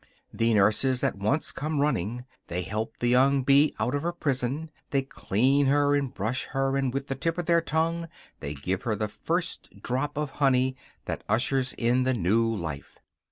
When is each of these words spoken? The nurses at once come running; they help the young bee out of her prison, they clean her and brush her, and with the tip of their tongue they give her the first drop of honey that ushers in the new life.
The 0.33 0.51
nurses 0.55 1.03
at 1.03 1.13
once 1.19 1.51
come 1.51 1.79
running; 1.79 2.25
they 2.47 2.63
help 2.63 2.97
the 2.97 3.07
young 3.09 3.43
bee 3.43 3.71
out 3.77 3.93
of 3.93 4.01
her 4.01 4.11
prison, 4.11 4.71
they 4.89 5.03
clean 5.03 5.67
her 5.67 5.95
and 5.95 6.11
brush 6.11 6.45
her, 6.53 6.75
and 6.75 6.91
with 6.91 7.05
the 7.05 7.13
tip 7.13 7.37
of 7.37 7.45
their 7.45 7.61
tongue 7.61 8.07
they 8.39 8.55
give 8.55 8.81
her 8.81 8.95
the 8.95 9.07
first 9.07 9.83
drop 9.83 10.17
of 10.17 10.31
honey 10.41 10.75
that 11.05 11.23
ushers 11.29 11.73
in 11.73 12.01
the 12.01 12.15
new 12.15 12.43
life. 12.43 12.97